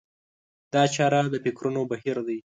[0.73, 2.37] دا چاره د فکرونو بهير دی.